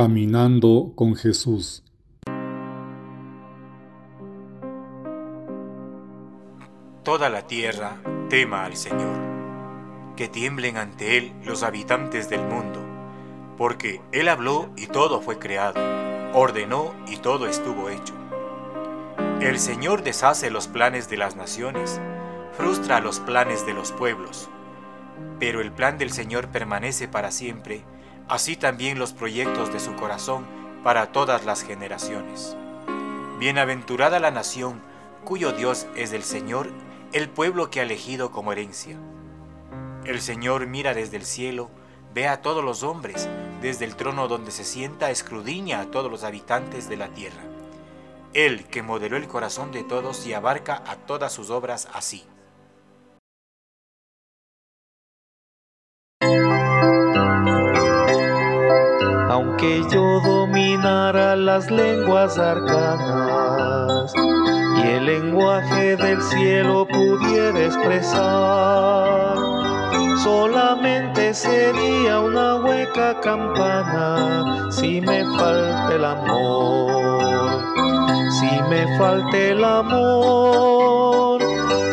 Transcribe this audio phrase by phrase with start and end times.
[0.00, 1.82] Caminando con Jesús.
[7.02, 8.00] Toda la tierra
[8.30, 12.78] tema al Señor, que tiemblen ante Él los habitantes del mundo,
[13.56, 15.80] porque Él habló y todo fue creado,
[16.32, 18.14] ordenó y todo estuvo hecho.
[19.40, 22.00] El Señor deshace los planes de las naciones,
[22.52, 24.48] frustra los planes de los pueblos,
[25.40, 27.82] pero el plan del Señor permanece para siempre,
[28.28, 30.46] así también los proyectos de su corazón
[30.84, 32.56] para todas las generaciones.
[33.38, 34.80] Bienaventurada la nación
[35.24, 36.70] cuyo Dios es el Señor,
[37.12, 38.96] el pueblo que ha elegido como herencia.
[40.04, 41.70] El Señor mira desde el cielo,
[42.14, 43.28] ve a todos los hombres,
[43.60, 47.42] desde el trono donde se sienta, escrudiña a todos los habitantes de la tierra.
[48.34, 52.24] Él que modeló el corazón de todos y abarca a todas sus obras así.
[59.68, 69.36] Aunque yo dominara las lenguas arcanas y el lenguaje del cielo pudiera expresar,
[70.24, 77.62] solamente sería una hueca campana si me falta el amor.
[78.40, 81.42] Si me falta el amor,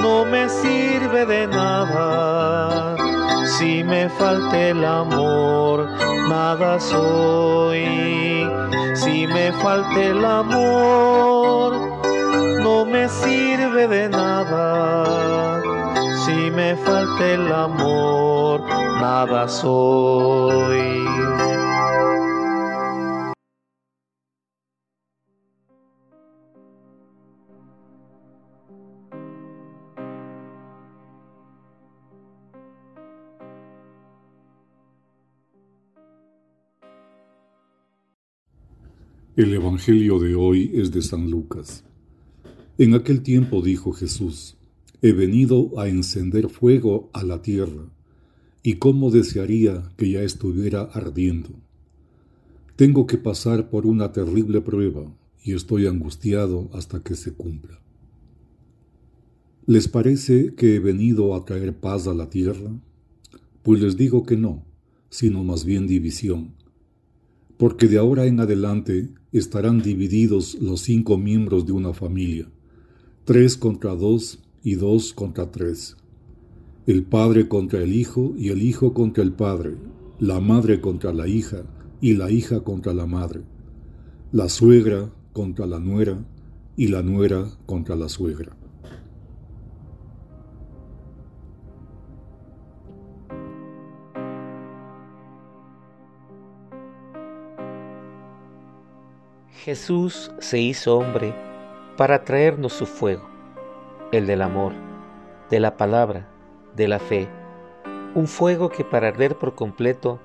[0.00, 3.09] no me sirve de nada.
[3.58, 5.88] Si me falta el amor,
[6.28, 7.84] nada soy.
[8.94, 11.72] Si me falta el amor,
[12.62, 15.60] no me sirve de nada.
[16.24, 18.62] Si me falta el amor,
[19.00, 21.04] nada soy.
[39.40, 41.82] El Evangelio de hoy es de San Lucas.
[42.76, 44.58] En aquel tiempo dijo Jesús,
[45.00, 47.88] He venido a encender fuego a la tierra,
[48.62, 51.48] y cómo desearía que ya estuviera ardiendo.
[52.76, 55.10] Tengo que pasar por una terrible prueba,
[55.42, 57.80] y estoy angustiado hasta que se cumpla.
[59.64, 62.78] ¿Les parece que he venido a traer paz a la tierra?
[63.62, 64.66] Pues les digo que no,
[65.08, 66.59] sino más bien división
[67.60, 72.48] porque de ahora en adelante estarán divididos los cinco miembros de una familia,
[73.26, 75.98] tres contra dos y dos contra tres.
[76.86, 79.74] El padre contra el hijo y el hijo contra el padre,
[80.18, 81.64] la madre contra la hija
[82.00, 83.42] y la hija contra la madre,
[84.32, 86.26] la suegra contra la nuera
[86.78, 88.56] y la nuera contra la suegra.
[99.60, 101.34] Jesús se hizo hombre
[101.98, 103.28] para traernos su fuego,
[104.10, 104.72] el del amor,
[105.50, 106.30] de la palabra,
[106.74, 107.28] de la fe,
[108.14, 110.18] un fuego que para arder por completo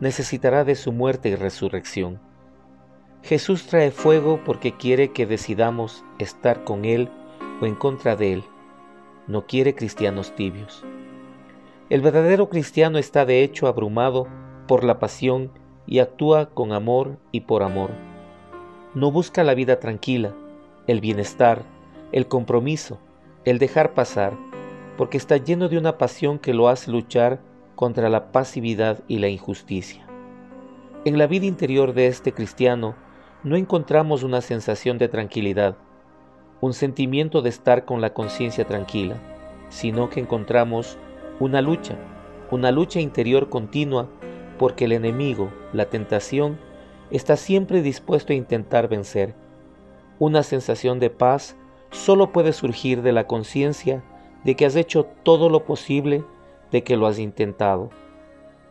[0.00, 2.18] necesitará de su muerte y resurrección.
[3.22, 7.10] Jesús trae fuego porque quiere que decidamos estar con Él
[7.60, 8.44] o en contra de Él.
[9.26, 10.82] No quiere cristianos tibios.
[11.90, 14.28] El verdadero cristiano está de hecho abrumado
[14.66, 15.52] por la pasión
[15.86, 17.90] y actúa con amor y por amor
[18.94, 20.34] no busca la vida tranquila,
[20.86, 21.62] el bienestar,
[22.12, 22.98] el compromiso,
[23.44, 24.36] el dejar pasar,
[24.96, 27.40] porque está lleno de una pasión que lo hace luchar
[27.74, 30.06] contra la pasividad y la injusticia.
[31.04, 32.96] En la vida interior de este cristiano
[33.44, 35.76] no encontramos una sensación de tranquilidad,
[36.60, 39.16] un sentimiento de estar con la conciencia tranquila,
[39.68, 40.98] sino que encontramos
[41.38, 41.96] una lucha,
[42.50, 44.08] una lucha interior continua
[44.58, 46.58] porque el enemigo, la tentación,
[47.10, 49.34] está siempre dispuesto a intentar vencer.
[50.18, 51.56] Una sensación de paz
[51.90, 54.02] solo puede surgir de la conciencia
[54.44, 56.24] de que has hecho todo lo posible,
[56.70, 57.90] de que lo has intentado,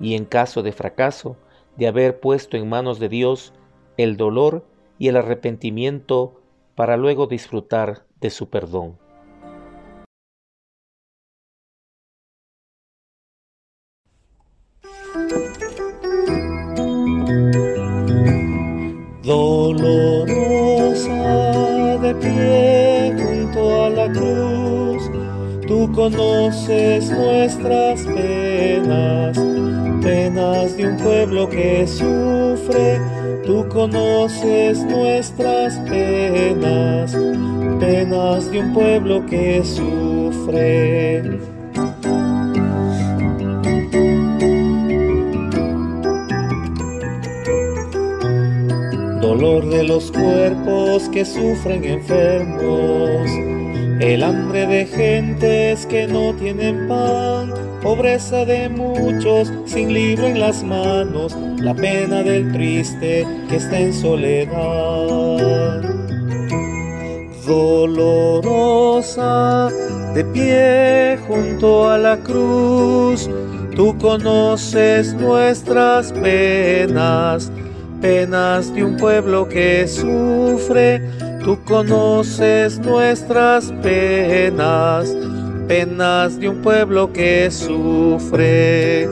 [0.00, 1.36] y en caso de fracaso,
[1.76, 3.52] de haber puesto en manos de Dios
[3.96, 4.64] el dolor
[4.98, 6.40] y el arrepentimiento
[6.74, 9.01] para luego disfrutar de su perdón.
[22.30, 25.10] Junto a la cruz.
[25.66, 29.38] Tú conoces nuestras penas,
[30.02, 33.00] penas de un pueblo que sufre.
[33.44, 37.16] Tú conoces nuestras penas,
[37.80, 41.51] penas de un pueblo que sufre.
[49.22, 53.30] Dolor de los cuerpos que sufren enfermos,
[54.00, 60.64] el hambre de gentes que no tienen pan, pobreza de muchos sin libro en las
[60.64, 65.82] manos, la pena del triste que está en soledad.
[67.46, 68.90] Dolorosa,
[70.14, 73.30] de pie junto a la cruz,
[73.76, 77.52] tú conoces nuestras penas
[78.02, 81.00] penas de un pueblo que sufre,
[81.44, 85.16] tú conoces nuestras penas,
[85.68, 89.08] penas de un pueblo que sufre.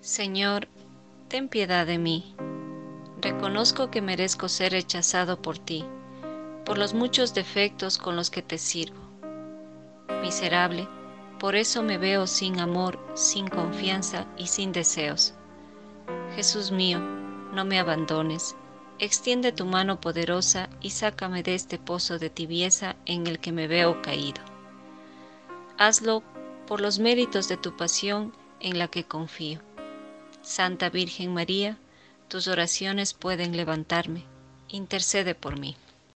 [0.00, 0.68] Señor,
[1.28, 2.34] ten piedad de mí.
[3.20, 5.84] Reconozco que merezco ser rechazado por ti,
[6.64, 9.00] por los muchos defectos con los que te sirvo.
[10.22, 10.88] Miserable,
[11.42, 15.34] por eso me veo sin amor, sin confianza y sin deseos.
[16.36, 18.54] Jesús mío, no me abandones.
[19.00, 23.66] Extiende tu mano poderosa y sácame de este pozo de tibieza en el que me
[23.66, 24.40] veo caído.
[25.78, 26.22] Hazlo
[26.68, 29.58] por los méritos de tu pasión en la que confío.
[30.42, 31.76] Santa Virgen María,
[32.28, 34.22] tus oraciones pueden levantarme.
[34.68, 35.74] Intercede por mí.